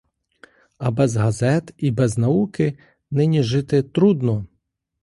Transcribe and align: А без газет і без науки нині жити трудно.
А 0.77 0.91
без 0.91 1.15
газет 1.15 1.73
і 1.77 1.91
без 1.91 2.17
науки 2.17 2.77
нині 3.11 3.43
жити 3.43 3.83
трудно. 3.83 4.45